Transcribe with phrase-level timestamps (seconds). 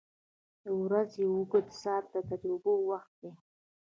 [0.61, 3.31] •د ورځې اوږده ساعته د تجربو وخت دی.